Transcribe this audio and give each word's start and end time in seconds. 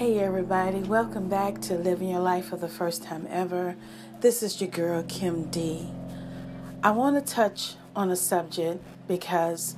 Hey, 0.00 0.18
everybody, 0.20 0.78
welcome 0.78 1.28
back 1.28 1.60
to 1.60 1.74
Living 1.74 2.08
Your 2.08 2.20
Life 2.20 2.46
for 2.46 2.56
the 2.56 2.70
First 2.70 3.02
Time 3.02 3.26
Ever. 3.28 3.76
This 4.22 4.42
is 4.42 4.58
your 4.58 4.70
girl, 4.70 5.02
Kim 5.02 5.50
D. 5.50 5.90
I 6.82 6.90
want 6.92 7.16
to 7.16 7.34
touch 7.34 7.74
on 7.94 8.10
a 8.10 8.16
subject 8.16 8.82
because 9.06 9.76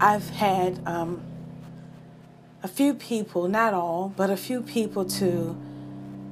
I've 0.00 0.28
had 0.30 0.84
um, 0.88 1.22
a 2.64 2.66
few 2.66 2.94
people, 2.94 3.46
not 3.46 3.72
all, 3.72 4.12
but 4.16 4.28
a 4.28 4.36
few 4.36 4.60
people 4.60 5.04
to 5.04 5.56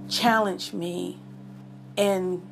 challenge 0.09 0.73
me 0.73 1.21
in 1.97 2.43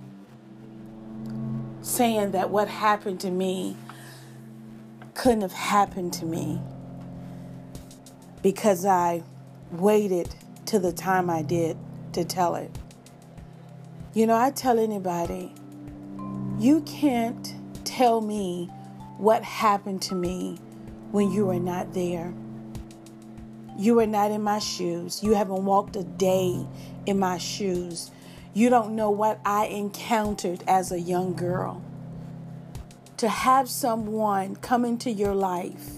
saying 1.83 2.31
that 2.31 2.49
what 2.49 2.69
happened 2.69 3.19
to 3.23 3.33
me 3.33 3.77
couldn't 5.15 5.41
have 5.41 5.53
happened 5.53 6.13
to 6.13 6.25
me 6.25 6.61
because 8.41 8.87
I 8.87 9.25
waited 9.73 10.33
to 10.67 10.79
the 10.79 10.93
time 10.93 11.31
I 11.31 11.43
did 11.43 11.77
to 12.13 12.25
tell 12.25 12.55
it. 12.55 12.71
You 14.15 14.27
know, 14.27 14.37
I 14.37 14.51
tell 14.51 14.79
anybody, 14.79 15.53
you 16.59 16.81
can't 16.83 17.55
tell 17.85 18.21
me 18.21 18.71
what 19.19 19.43
happened 19.43 20.03
to 20.03 20.15
me 20.15 20.59
when 21.11 21.31
you 21.31 21.47
were 21.47 21.61
not 21.61 21.95
there. 21.95 22.33
You 23.79 23.95
were 23.95 24.07
not 24.07 24.31
in 24.31 24.43
my 24.43 24.59
shoes. 24.59 25.23
You 25.23 25.35
haven't 25.35 25.65
walked 25.65 25.97
a 25.97 26.03
day 26.03 26.67
in 27.05 27.19
my 27.19 27.39
shoes. 27.39 28.11
You 28.55 28.71
don't 28.71 28.97
know 28.97 29.11
what 29.11 29.39
I 29.45 29.67
encountered 29.67 30.65
as 30.67 30.93
a 30.93 30.99
young 30.99 31.35
girl. 31.35 31.83
To 33.19 33.29
have 33.29 33.69
someone 33.69 34.57
come 34.57 34.85
into 34.85 35.11
your 35.11 35.35
life 35.35 35.91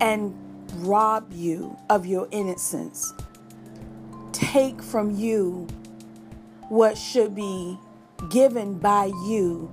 and 0.00 0.34
rob 0.76 1.32
you 1.32 1.76
of 1.88 2.06
your 2.06 2.28
innocence, 2.30 3.12
take 4.32 4.82
from 4.82 5.16
you 5.16 5.66
what 6.68 6.96
should 6.96 7.34
be 7.34 7.78
given 8.28 8.78
by 8.78 9.06
you 9.06 9.70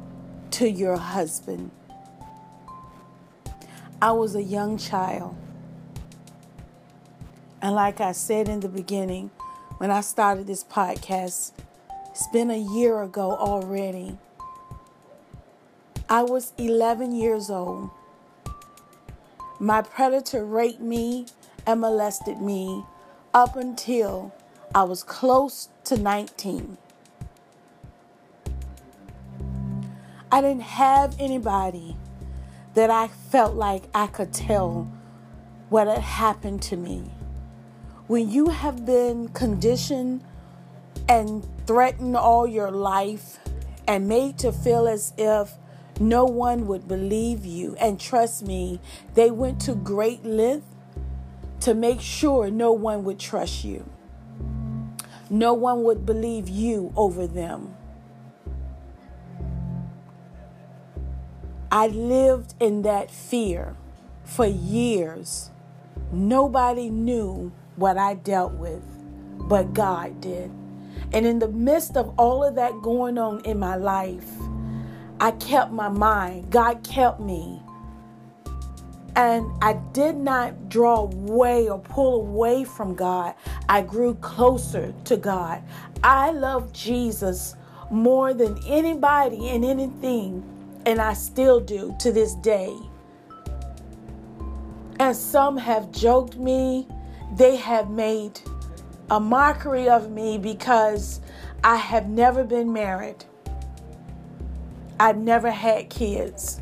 to 0.52 0.70
your 0.70 0.98
husband. 0.98 1.72
I 4.02 4.12
was 4.12 4.36
a 4.36 4.44
young 4.44 4.78
child. 4.78 5.36
And 7.62 7.74
like 7.76 8.00
I 8.00 8.12
said 8.12 8.48
in 8.48 8.60
the 8.60 8.70
beginning, 8.70 9.32
when 9.78 9.92
I 9.92 10.02
started 10.02 10.48
this 10.48 10.64
podcast, 10.64 11.52
it's 12.12 12.28
been 12.28 12.50
a 12.50 12.58
year 12.58 13.02
ago 13.02 13.32
already. 13.32 14.18
I 16.10 16.24
was 16.24 16.54
11 16.58 17.14
years 17.14 17.50
old. 17.50 17.90
My 19.60 19.82
predator 19.82 20.46
raped 20.46 20.80
me 20.80 21.26
and 21.66 21.82
molested 21.82 22.40
me 22.40 22.86
up 23.34 23.56
until 23.56 24.34
I 24.78 24.84
was 24.84 25.02
close 25.02 25.70
to 25.86 25.98
19. 25.98 26.78
I 30.32 30.40
didn't 30.40 30.62
have 30.62 31.16
anybody 31.20 31.98
that 32.76 32.92
I 32.92 33.08
felt 33.08 33.56
like 33.56 33.86
I 33.96 34.06
could 34.06 34.32
tell 34.32 34.88
what 35.70 35.88
had 35.88 35.98
happened 35.98 36.62
to 36.62 36.78
me. 36.78 37.10
When 38.06 38.30
you 38.30 38.50
have 38.50 38.86
been 38.86 39.30
conditioned 39.30 40.24
and 41.10 41.44
threatened 41.66 42.16
all 42.16 42.46
your 42.46 42.70
life 42.70 43.40
and 43.88 44.08
made 44.08 44.38
to 44.38 44.52
feel 44.52 44.88
as 44.88 45.12
if 45.18 45.54
no 46.00 46.24
one 46.24 46.68
would 46.68 46.88
believe 46.88 47.48
you, 47.48 47.76
and 47.80 48.00
trust 48.00 48.46
me, 48.46 48.80
they 49.16 49.32
went 49.32 49.60
to 49.62 49.74
great 49.74 50.24
length 50.24 50.68
to 51.62 51.74
make 51.74 52.00
sure 52.00 52.52
no 52.52 52.72
one 52.72 53.04
would 53.06 53.18
trust 53.18 53.64
you. 53.64 53.84
No 55.30 55.54
one 55.54 55.84
would 55.84 56.06
believe 56.06 56.48
you 56.48 56.94
over 56.96 57.28
them. 57.28 57.76
I 61.72 61.88
lived 61.88 62.54
in 62.60 62.84
that 62.84 63.12
fear 63.12 63.76
for 64.24 64.46
years. 64.46 65.52
Nobody 66.12 66.90
knew 66.90 67.52
what 67.76 67.98
I 67.98 68.14
dealt 68.14 68.54
with, 68.54 68.84
but 69.38 69.74
God 69.74 70.22
did. 70.22 70.50
And 71.12 71.26
in 71.26 71.40
the 71.40 71.50
midst 71.50 71.98
of 71.98 72.14
all 72.18 72.44
of 72.44 72.56
that 72.56 72.82
going 72.82 73.18
on 73.18 73.42
in 73.42 73.60
my 73.60 73.76
life, 73.76 74.30
I 75.20 75.32
kept 75.32 75.72
my 75.72 75.90
mind. 75.90 76.52
God 76.52 76.84
kept 76.84 77.20
me. 77.20 77.62
And 79.18 79.52
I 79.64 79.74
did 79.94 80.16
not 80.16 80.70
draw 80.70 81.02
away 81.02 81.68
or 81.68 81.80
pull 81.80 82.22
away 82.22 82.64
from 82.64 82.94
God. 82.94 83.34
I 83.68 83.82
grew 83.82 84.14
closer 84.14 84.94
to 85.06 85.18
God. 85.18 85.64
I 86.04 86.30
love 86.30 86.72
Jesus 86.72 87.56
more 87.90 88.36
than 88.36 88.60
anybody 88.68 89.50
and 89.50 89.66
anything, 89.66 90.44
and 90.86 91.02
I 91.02 91.14
still 91.14 91.60
do 91.60 91.96
to 92.00 92.12
this 92.12 92.36
day. 92.36 92.78
And 95.00 95.16
some 95.16 95.58
have 95.58 95.92
joked 95.92 96.38
me, 96.38 96.88
they 97.36 97.56
have 97.56 97.90
made 97.90 98.40
a 99.10 99.20
mockery 99.20 99.90
of 99.90 100.12
me 100.12 100.38
because 100.38 101.22
I 101.64 101.78
have 101.78 102.08
never 102.08 102.44
been 102.44 102.72
married. 102.72 103.26
I've 105.00 105.18
never 105.18 105.50
had 105.50 105.90
kids. 105.90 106.62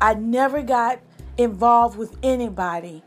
I 0.00 0.14
never 0.14 0.62
got 0.62 1.00
involved 1.42 1.96
with 1.96 2.16
anybody 2.22 3.02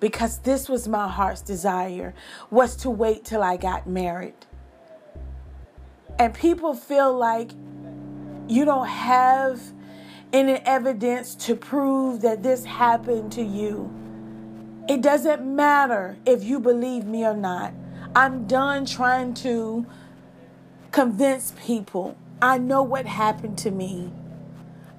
because 0.00 0.38
this 0.38 0.68
was 0.68 0.86
my 0.86 1.08
heart's 1.08 1.40
desire 1.40 2.14
was 2.50 2.76
to 2.76 2.90
wait 2.90 3.24
till 3.24 3.42
I 3.42 3.56
got 3.56 3.86
married. 3.86 4.34
And 6.18 6.32
people 6.34 6.74
feel 6.74 7.16
like 7.16 7.50
you 8.48 8.64
don't 8.64 8.86
have 8.86 9.60
any 10.32 10.54
evidence 10.54 11.34
to 11.34 11.54
prove 11.54 12.22
that 12.22 12.42
this 12.42 12.64
happened 12.64 13.32
to 13.32 13.42
you. 13.42 13.92
It 14.88 15.00
doesn't 15.02 15.42
matter 15.44 16.16
if 16.26 16.44
you 16.44 16.60
believe 16.60 17.04
me 17.04 17.24
or 17.24 17.36
not. 17.36 17.72
I'm 18.14 18.46
done 18.46 18.86
trying 18.86 19.34
to 19.34 19.86
convince 20.92 21.52
people. 21.64 22.16
I 22.40 22.58
know 22.58 22.82
what 22.82 23.06
happened 23.06 23.58
to 23.58 23.70
me. 23.70 24.10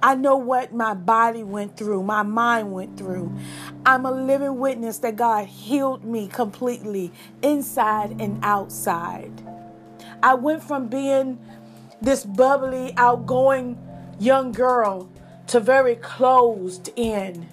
I 0.08 0.16
know 0.16 0.38
what 0.38 0.74
my 0.74 0.94
body 0.94 1.44
went 1.44 1.76
through, 1.76 2.02
my 2.02 2.24
mind 2.24 2.72
went 2.72 2.98
through. 2.98 3.30
I'm 3.86 4.06
a 4.06 4.12
living 4.12 4.58
witness 4.58 5.00
that 5.00 5.18
God 5.18 5.48
healed 5.48 6.06
me 6.06 6.30
completely, 6.30 7.12
inside 7.42 8.22
and 8.22 8.40
outside. 8.42 9.34
I 10.24 10.36
went 10.36 10.64
from 10.64 10.88
being 10.88 11.38
this 12.02 12.24
bubbly, 12.24 12.94
outgoing 12.96 13.78
young 14.18 14.54
girl 14.54 15.10
to 15.48 15.60
very 15.60 15.98
closed 15.98 16.90
in. 16.96 17.46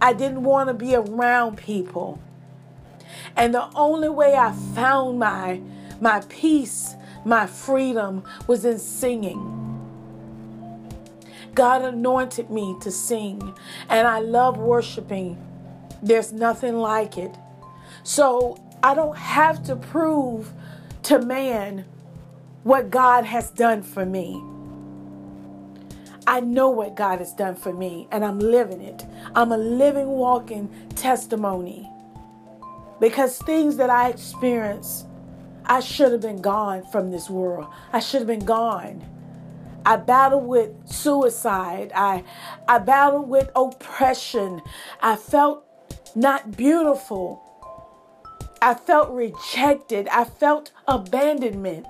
I 0.00 0.14
didn't 0.14 0.44
want 0.44 0.68
to 0.68 0.74
be 0.74 0.94
around 0.94 1.58
people. 1.58 2.22
And 3.36 3.52
the 3.52 3.68
only 3.74 4.08
way 4.08 4.34
I 4.34 4.52
found 4.74 5.18
my 5.18 5.60
my 6.00 6.20
peace, 6.30 6.94
my 7.26 7.46
freedom 7.46 8.24
was 8.46 8.64
in 8.64 8.78
singing. 8.78 9.63
God 11.54 11.82
anointed 11.82 12.50
me 12.50 12.76
to 12.80 12.90
sing, 12.90 13.54
and 13.88 14.06
I 14.06 14.20
love 14.20 14.56
worshiping. 14.56 15.38
There's 16.02 16.32
nothing 16.32 16.76
like 16.76 17.16
it. 17.16 17.34
So 18.02 18.62
I 18.82 18.94
don't 18.94 19.16
have 19.16 19.62
to 19.64 19.76
prove 19.76 20.52
to 21.04 21.18
man 21.20 21.84
what 22.62 22.90
God 22.90 23.24
has 23.24 23.50
done 23.50 23.82
for 23.82 24.04
me. 24.04 24.42
I 26.26 26.40
know 26.40 26.70
what 26.70 26.94
God 26.94 27.18
has 27.18 27.32
done 27.34 27.54
for 27.54 27.72
me, 27.72 28.08
and 28.10 28.24
I'm 28.24 28.38
living 28.38 28.80
it. 28.80 29.04
I'm 29.34 29.52
a 29.52 29.58
living, 29.58 30.08
walking 30.08 30.70
testimony. 30.96 31.90
Because 33.00 33.38
things 33.38 33.76
that 33.76 33.90
I 33.90 34.08
experienced, 34.08 35.06
I 35.66 35.80
should 35.80 36.12
have 36.12 36.22
been 36.22 36.40
gone 36.40 36.84
from 36.90 37.10
this 37.10 37.28
world. 37.28 37.66
I 37.92 38.00
should 38.00 38.20
have 38.20 38.26
been 38.26 38.44
gone. 38.44 39.04
I 39.86 39.96
battled 39.96 40.46
with 40.46 40.70
suicide. 40.86 41.92
I, 41.94 42.24
I 42.66 42.78
battled 42.78 43.28
with 43.28 43.50
oppression. 43.54 44.62
I 45.00 45.16
felt 45.16 45.64
not 46.14 46.56
beautiful. 46.56 47.42
I 48.62 48.74
felt 48.74 49.10
rejected. 49.10 50.08
I 50.08 50.24
felt 50.24 50.72
abandonment. 50.88 51.86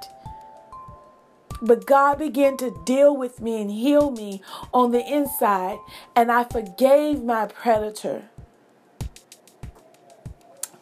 But 1.63 1.87
God 1.87 2.19
began 2.19 2.57
to 2.59 2.77
deal 2.85 3.17
with 3.17 3.41
me 3.41 3.61
and 3.63 3.71
heal 3.71 4.11
me 4.11 4.43
on 4.73 4.91
the 4.91 5.01
inside, 5.01 5.79
and 6.17 6.31
I 6.31 6.45
forgave 6.45 7.23
my 7.23 7.47
predator. 7.47 8.25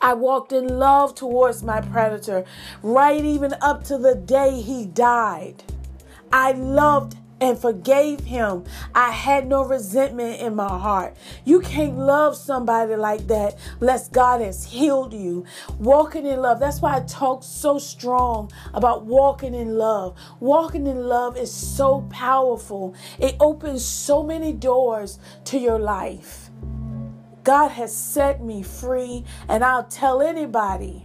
I 0.01 0.15
walked 0.15 0.51
in 0.51 0.67
love 0.67 1.15
towards 1.15 1.63
my 1.63 1.81
predator, 1.81 2.45
right 2.83 3.25
even 3.25 3.55
up 3.61 3.85
to 3.85 3.99
the 3.99 4.17
day 4.17 4.61
he 4.61 4.87
died. 4.87 5.63
I 6.33 6.53
loved 6.53 7.17
and 7.43 7.59
forgave 7.59 8.21
him. 8.21 8.63
I 8.95 9.11
had 9.11 9.49
no 9.49 9.65
resentment 9.65 10.41
in 10.41 10.55
my 10.55 10.69
heart. 10.69 11.17
You 11.45 11.61
can't 11.61 11.99
love 11.99 12.37
somebody 12.37 12.95
like 12.95 13.27
that 13.27 13.59
unless 13.81 14.09
God 14.09 14.41
has 14.41 14.65
healed 14.65 15.13
you. 15.13 15.45
Walking 15.81 16.25
in 16.25 16.41
love. 16.41 16.61
That's 16.61 16.81
why 16.81 16.97
I 16.97 17.01
talk 17.01 17.43
so 17.43 17.81
strong 17.81 18.53
about 18.73 19.07
walking 19.07 19.55
in 19.55 19.77
love. 19.77 20.17
Walking 20.39 20.87
in 20.87 21.03
love 21.09 21.37
is 21.37 21.53
so 21.53 22.03
powerful, 22.11 22.95
it 23.19 23.35
opens 23.41 23.85
so 23.85 24.23
many 24.23 24.53
doors 24.53 25.19
to 25.47 25.59
your 25.59 25.81
life. 25.81 26.49
God 27.43 27.71
has 27.71 27.95
set 27.95 28.41
me 28.41 28.63
free, 28.63 29.25
and 29.49 29.65
I'll 29.65 29.85
tell 29.85 30.23
anybody 30.23 31.05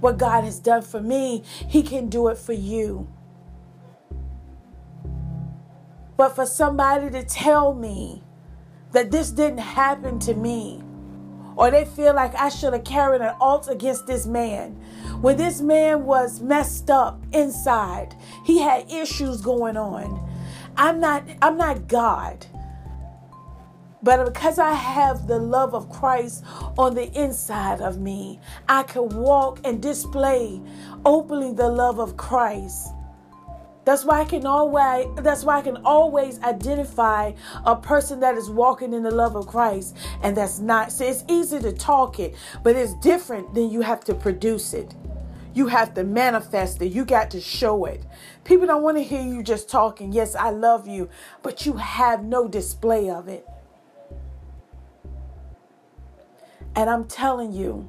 what 0.00 0.16
God 0.16 0.44
has 0.44 0.58
done 0.58 0.80
for 0.80 1.00
me, 1.00 1.42
He 1.68 1.82
can 1.82 2.08
do 2.08 2.28
it 2.28 2.38
for 2.38 2.54
you. 2.54 3.06
But 6.16 6.34
for 6.34 6.46
somebody 6.46 7.10
to 7.10 7.24
tell 7.24 7.74
me 7.74 8.22
that 8.92 9.10
this 9.10 9.30
didn't 9.30 9.58
happen 9.58 10.18
to 10.20 10.34
me, 10.34 10.82
or 11.56 11.70
they 11.70 11.84
feel 11.84 12.14
like 12.14 12.34
I 12.34 12.48
should 12.48 12.72
have 12.72 12.84
carried 12.84 13.20
an 13.20 13.34
alt 13.40 13.68
against 13.68 14.06
this 14.06 14.26
man. 14.26 14.72
When 15.20 15.36
this 15.36 15.60
man 15.60 16.04
was 16.04 16.40
messed 16.40 16.90
up 16.90 17.22
inside, 17.32 18.14
he 18.44 18.60
had 18.60 18.90
issues 18.90 19.40
going 19.40 19.76
on. 19.76 20.20
I'm 20.76 21.00
not 21.00 21.24
I'm 21.42 21.56
not 21.56 21.88
God. 21.88 22.46
But 24.02 24.26
because 24.26 24.58
I 24.58 24.74
have 24.74 25.26
the 25.26 25.38
love 25.38 25.74
of 25.74 25.88
Christ 25.88 26.44
on 26.76 26.94
the 26.94 27.10
inside 27.18 27.80
of 27.80 27.98
me, 27.98 28.38
I 28.68 28.82
can 28.82 29.08
walk 29.08 29.60
and 29.64 29.80
display 29.80 30.60
openly 31.06 31.54
the 31.54 31.70
love 31.70 31.98
of 31.98 32.18
Christ. 32.18 32.93
That's 33.84 34.04
why 34.04 34.20
I 34.22 34.24
can 34.24 34.46
always 34.46 35.06
that's 35.22 35.44
why 35.44 35.58
I 35.58 35.62
can 35.62 35.76
always 35.84 36.40
identify 36.42 37.32
a 37.64 37.76
person 37.76 38.20
that 38.20 38.36
is 38.36 38.48
walking 38.48 38.94
in 38.94 39.02
the 39.02 39.10
love 39.10 39.36
of 39.36 39.46
Christ 39.46 39.96
and 40.22 40.36
that's 40.36 40.58
not 40.58 40.92
it's 41.00 41.24
easy 41.28 41.60
to 41.60 41.72
talk 41.72 42.18
it, 42.18 42.34
but 42.62 42.76
it's 42.76 42.94
different 42.94 43.54
than 43.54 43.70
you 43.70 43.82
have 43.82 44.00
to 44.04 44.14
produce 44.14 44.72
it. 44.72 44.94
You 45.52 45.68
have 45.68 45.94
to 45.94 46.02
manifest 46.02 46.82
it. 46.82 46.92
You 46.92 47.04
got 47.04 47.30
to 47.30 47.40
show 47.40 47.84
it. 47.84 48.04
People 48.42 48.66
don't 48.66 48.82
want 48.82 48.96
to 48.96 49.04
hear 49.04 49.22
you 49.22 49.42
just 49.42 49.68
talking. 49.68 50.12
Yes, 50.12 50.34
I 50.34 50.50
love 50.50 50.88
you, 50.88 51.08
but 51.42 51.64
you 51.64 51.74
have 51.74 52.24
no 52.24 52.48
display 52.48 53.08
of 53.08 53.28
it. 53.28 53.46
And 56.74 56.90
I'm 56.90 57.04
telling 57.04 57.52
you, 57.52 57.88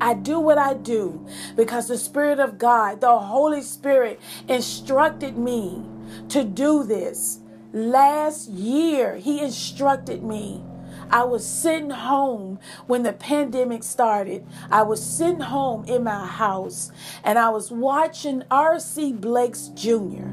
I 0.00 0.14
do 0.14 0.38
what 0.38 0.58
I 0.58 0.74
do 0.74 1.26
because 1.56 1.88
the 1.88 1.98
Spirit 1.98 2.38
of 2.38 2.58
God, 2.58 3.00
the 3.00 3.18
Holy 3.18 3.62
Spirit, 3.62 4.20
instructed 4.48 5.36
me 5.36 5.82
to 6.28 6.44
do 6.44 6.84
this. 6.84 7.40
Last 7.72 8.48
year, 8.48 9.16
He 9.16 9.40
instructed 9.40 10.22
me. 10.22 10.62
I 11.10 11.22
was 11.22 11.46
sitting 11.46 11.90
home 11.90 12.58
when 12.86 13.04
the 13.04 13.12
pandemic 13.12 13.84
started. 13.84 14.44
I 14.70 14.82
was 14.82 15.04
sitting 15.04 15.40
home 15.40 15.84
in 15.84 16.02
my 16.02 16.26
house 16.26 16.90
and 17.22 17.38
I 17.38 17.50
was 17.50 17.70
watching 17.70 18.42
R.C. 18.50 19.12
Blakes 19.12 19.68
Jr. 19.68 20.26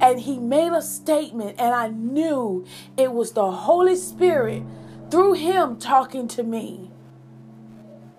And 0.00 0.20
he 0.20 0.38
made 0.38 0.72
a 0.72 0.82
statement, 0.82 1.56
and 1.58 1.74
I 1.74 1.88
knew 1.88 2.66
it 2.96 3.12
was 3.12 3.32
the 3.32 3.50
Holy 3.50 3.96
Spirit 3.96 4.62
through 5.10 5.32
him 5.34 5.78
talking 5.78 6.28
to 6.28 6.42
me. 6.42 6.91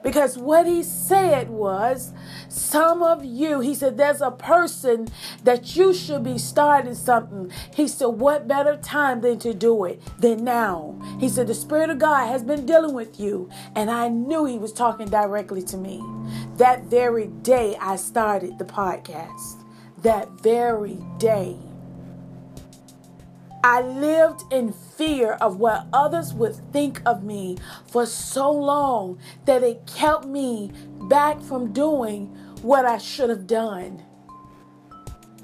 Because 0.03 0.37
what 0.37 0.67
he 0.67 0.83
said 0.83 1.49
was, 1.49 2.11
some 2.49 3.01
of 3.01 3.23
you, 3.23 3.61
he 3.61 3.73
said, 3.73 3.97
there's 3.97 4.21
a 4.21 4.31
person 4.31 5.07
that 5.43 5.75
you 5.75 5.93
should 5.93 6.23
be 6.23 6.37
starting 6.37 6.93
something. 6.93 7.51
He 7.73 7.87
said, 7.87 8.07
what 8.07 8.47
better 8.47 8.75
time 8.77 9.21
than 9.21 9.39
to 9.39 9.53
do 9.53 9.85
it 9.85 10.01
than 10.19 10.43
now? 10.43 10.99
He 11.19 11.29
said, 11.29 11.47
the 11.47 11.55
Spirit 11.55 11.89
of 11.89 11.99
God 11.99 12.27
has 12.27 12.43
been 12.43 12.65
dealing 12.65 12.93
with 12.93 13.19
you. 13.19 13.49
And 13.75 13.89
I 13.89 14.09
knew 14.09 14.45
he 14.45 14.59
was 14.59 14.73
talking 14.73 15.07
directly 15.07 15.61
to 15.63 15.77
me. 15.77 16.03
That 16.57 16.83
very 16.83 17.27
day 17.27 17.77
I 17.79 17.95
started 17.95 18.59
the 18.59 18.65
podcast. 18.65 19.63
That 19.99 20.29
very 20.41 20.99
day. 21.17 21.57
I 23.65 23.79
lived 23.81 24.43
in 24.51 24.73
fear 24.73 25.33
of 25.33 25.55
what 25.57 25.87
others 25.93 26.33
would 26.33 26.55
think 26.73 27.01
of 27.05 27.23
me 27.23 27.57
for 27.87 28.05
so 28.05 28.51
long 28.51 29.19
that 29.45 29.63
it 29.63 29.87
kept 29.87 30.25
me 30.25 30.73
back 31.07 31.41
from 31.41 31.71
doing 31.71 32.25
what 32.61 32.85
I 32.85 32.97
should 32.97 33.29
have 33.29 33.47
done. 33.47 34.03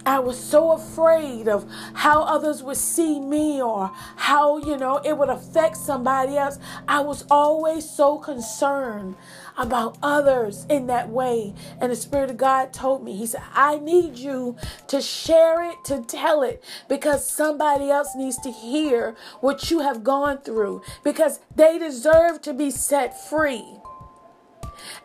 I 0.09 0.17
was 0.17 0.39
so 0.39 0.71
afraid 0.71 1.47
of 1.47 1.69
how 1.93 2.23
others 2.23 2.63
would 2.63 2.77
see 2.77 3.19
me 3.19 3.61
or 3.61 3.91
how, 4.15 4.57
you 4.57 4.75
know, 4.75 4.99
it 5.05 5.15
would 5.15 5.29
affect 5.29 5.77
somebody 5.77 6.35
else. 6.35 6.57
I 6.87 7.01
was 7.01 7.25
always 7.29 7.87
so 7.87 8.17
concerned 8.17 9.15
about 9.55 9.99
others 10.01 10.65
in 10.67 10.87
that 10.87 11.09
way. 11.09 11.53
And 11.79 11.91
the 11.91 11.95
Spirit 11.95 12.31
of 12.31 12.37
God 12.37 12.73
told 12.73 13.03
me, 13.03 13.15
He 13.15 13.27
said, 13.27 13.43
I 13.53 13.77
need 13.77 14.17
you 14.17 14.57
to 14.87 14.99
share 14.99 15.63
it, 15.69 15.77
to 15.85 16.01
tell 16.01 16.41
it, 16.41 16.63
because 16.87 17.29
somebody 17.29 17.91
else 17.91 18.15
needs 18.15 18.37
to 18.37 18.51
hear 18.51 19.15
what 19.41 19.69
you 19.69 19.81
have 19.81 20.03
gone 20.03 20.39
through, 20.39 20.81
because 21.03 21.39
they 21.55 21.77
deserve 21.77 22.41
to 22.41 22.53
be 22.55 22.71
set 22.71 23.29
free. 23.29 23.63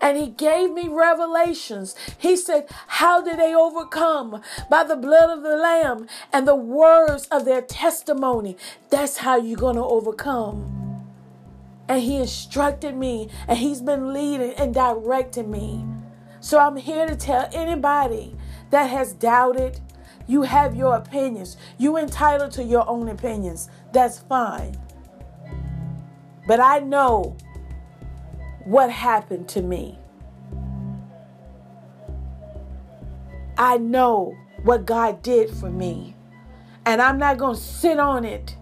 And 0.00 0.16
he 0.16 0.28
gave 0.28 0.72
me 0.72 0.88
revelations. 0.88 1.94
He 2.18 2.36
said, 2.36 2.66
How 2.86 3.22
did 3.22 3.38
they 3.38 3.54
overcome? 3.54 4.42
By 4.70 4.84
the 4.84 4.96
blood 4.96 5.30
of 5.30 5.42
the 5.42 5.56
Lamb 5.56 6.06
and 6.32 6.46
the 6.46 6.54
words 6.54 7.26
of 7.26 7.44
their 7.44 7.62
testimony. 7.62 8.56
That's 8.90 9.18
how 9.18 9.36
you're 9.36 9.58
going 9.58 9.76
to 9.76 9.84
overcome. 9.84 10.84
And 11.88 12.02
he 12.02 12.16
instructed 12.16 12.96
me, 12.96 13.28
and 13.46 13.58
he's 13.58 13.82
been 13.82 14.14
leading 14.14 14.52
and 14.52 14.72
directing 14.72 15.50
me. 15.50 15.84
So 16.40 16.58
I'm 16.58 16.76
here 16.76 17.06
to 17.06 17.16
tell 17.16 17.48
anybody 17.52 18.36
that 18.70 18.90
has 18.90 19.12
doubted, 19.12 19.80
you 20.26 20.42
have 20.42 20.74
your 20.74 20.96
opinions. 20.96 21.56
You 21.78 21.96
entitled 21.96 22.52
to 22.52 22.64
your 22.64 22.88
own 22.88 23.08
opinions. 23.08 23.68
That's 23.92 24.18
fine. 24.20 24.76
But 26.46 26.60
I 26.60 26.80
know 26.80 27.36
what 28.64 28.90
happened 28.90 29.48
to 29.50 29.62
me. 29.62 29.98
I 33.56 33.78
know 33.78 34.36
what 34.62 34.86
God 34.86 35.22
did 35.22 35.50
for 35.50 35.70
me. 35.70 36.16
And 36.86 37.00
I'm 37.00 37.18
not 37.18 37.38
going 37.38 37.56
to 37.56 37.60
sit 37.60 37.98
on 37.98 38.24
it 38.24 38.56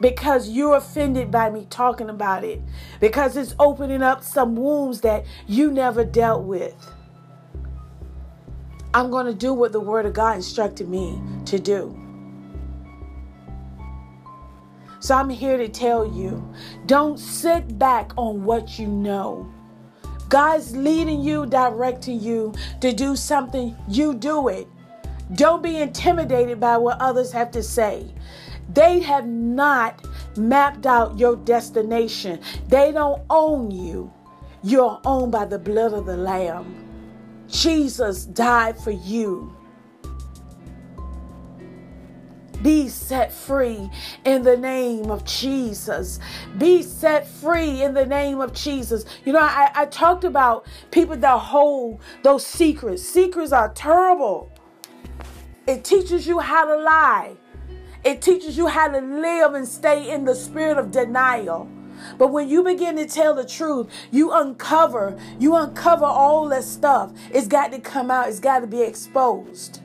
because 0.00 0.48
you're 0.48 0.76
offended 0.76 1.30
by 1.30 1.50
me 1.50 1.66
talking 1.68 2.08
about 2.08 2.42
it, 2.42 2.60
because 3.00 3.36
it's 3.36 3.54
opening 3.58 4.02
up 4.02 4.24
some 4.24 4.56
wounds 4.56 5.02
that 5.02 5.24
you 5.46 5.70
never 5.70 6.04
dealt 6.04 6.44
with. 6.44 6.74
I'm 8.94 9.10
going 9.10 9.26
to 9.26 9.34
do 9.34 9.52
what 9.52 9.72
the 9.72 9.80
Word 9.80 10.06
of 10.06 10.14
God 10.14 10.36
instructed 10.36 10.88
me 10.88 11.20
to 11.44 11.58
do. 11.58 12.09
So 15.00 15.14
I'm 15.14 15.30
here 15.30 15.56
to 15.56 15.68
tell 15.68 16.06
you 16.06 16.46
don't 16.86 17.18
sit 17.18 17.78
back 17.78 18.12
on 18.16 18.44
what 18.44 18.78
you 18.78 18.86
know. 18.86 19.50
God's 20.28 20.76
leading 20.76 21.22
you, 21.22 21.46
directing 21.46 22.20
you 22.20 22.54
to 22.80 22.92
do 22.92 23.16
something, 23.16 23.76
you 23.88 24.14
do 24.14 24.48
it. 24.48 24.68
Don't 25.34 25.62
be 25.62 25.78
intimidated 25.78 26.60
by 26.60 26.76
what 26.76 27.00
others 27.00 27.32
have 27.32 27.50
to 27.52 27.62
say. 27.62 28.14
They 28.72 29.00
have 29.00 29.26
not 29.26 30.06
mapped 30.36 30.86
out 30.86 31.18
your 31.18 31.36
destination, 31.36 32.40
they 32.68 32.92
don't 32.92 33.22
own 33.28 33.70
you. 33.70 34.12
You're 34.62 35.00
owned 35.04 35.32
by 35.32 35.46
the 35.46 35.58
blood 35.58 35.94
of 35.94 36.06
the 36.06 36.16
Lamb. 36.16 36.76
Jesus 37.48 38.26
died 38.26 38.78
for 38.78 38.90
you. 38.90 39.56
Be 42.62 42.88
set 42.88 43.32
free 43.32 43.90
in 44.24 44.42
the 44.42 44.56
name 44.56 45.10
of 45.10 45.24
Jesus. 45.24 46.20
Be 46.58 46.82
set 46.82 47.26
free 47.26 47.82
in 47.82 47.94
the 47.94 48.06
name 48.06 48.40
of 48.40 48.52
Jesus. 48.52 49.04
You 49.24 49.32
know, 49.32 49.40
I, 49.40 49.70
I 49.74 49.86
talked 49.86 50.24
about 50.24 50.66
people 50.90 51.16
that 51.16 51.38
hold 51.38 52.00
those 52.22 52.44
secrets. 52.44 53.02
Secrets 53.02 53.52
are 53.52 53.72
terrible. 53.72 54.52
It 55.66 55.84
teaches 55.84 56.26
you 56.26 56.38
how 56.38 56.66
to 56.66 56.76
lie. 56.82 57.36
It 58.04 58.22
teaches 58.22 58.56
you 58.56 58.66
how 58.66 58.88
to 58.88 59.00
live 59.00 59.54
and 59.54 59.66
stay 59.66 60.10
in 60.10 60.24
the 60.24 60.34
spirit 60.34 60.78
of 60.78 60.90
denial. 60.90 61.68
But 62.18 62.28
when 62.28 62.48
you 62.48 62.62
begin 62.62 62.96
to 62.96 63.06
tell 63.06 63.34
the 63.34 63.44
truth, 63.44 63.88
you 64.10 64.32
uncover, 64.32 65.18
you 65.38 65.54
uncover 65.54 66.06
all 66.06 66.48
that 66.48 66.64
stuff. 66.64 67.12
It's 67.30 67.46
got 67.46 67.72
to 67.72 67.78
come 67.78 68.10
out, 68.10 68.28
it's 68.28 68.40
got 68.40 68.60
to 68.60 68.66
be 68.66 68.82
exposed. 68.82 69.80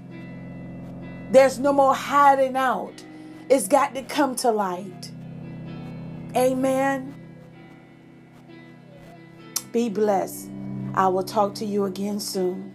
There's 1.31 1.59
no 1.59 1.73
more 1.73 1.95
hiding 1.95 2.55
out. 2.55 3.03
It's 3.49 3.67
got 3.67 3.95
to 3.95 4.03
come 4.03 4.35
to 4.37 4.51
light. 4.51 5.11
Amen. 6.35 7.13
Be 9.71 9.89
blessed. 9.89 10.49
I 10.93 11.07
will 11.07 11.23
talk 11.23 11.55
to 11.55 11.65
you 11.65 11.85
again 11.85 12.19
soon. 12.19 12.74